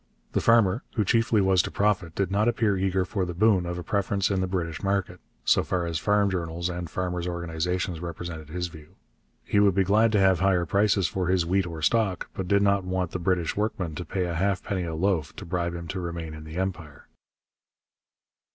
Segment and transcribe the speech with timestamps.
[0.31, 3.77] The farmer, who chiefly was to profit, did not appear eager for the boon of
[3.77, 8.49] a preference in the British market, so far as farm journals and farmers' organizations represented
[8.49, 8.95] his view.
[9.43, 12.63] He would be glad to have higher prices for his wheat or stock, but did
[12.63, 15.99] not want the British workman to pay a halfpenny a loaf to bribe him to
[15.99, 17.05] remain in the Empire.